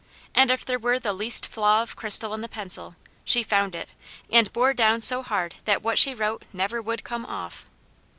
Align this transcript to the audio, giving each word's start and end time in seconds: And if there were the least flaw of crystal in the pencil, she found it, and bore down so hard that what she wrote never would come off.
And 0.33 0.49
if 0.49 0.65
there 0.65 0.79
were 0.79 0.97
the 0.97 1.13
least 1.13 1.45
flaw 1.45 1.83
of 1.83 1.95
crystal 1.95 2.33
in 2.33 2.41
the 2.41 2.49
pencil, 2.49 2.95
she 3.23 3.43
found 3.43 3.75
it, 3.75 3.89
and 4.31 4.51
bore 4.51 4.73
down 4.73 4.99
so 5.01 5.21
hard 5.21 5.53
that 5.65 5.83
what 5.83 5.99
she 5.99 6.15
wrote 6.15 6.41
never 6.51 6.81
would 6.81 7.03
come 7.03 7.23
off. 7.23 7.67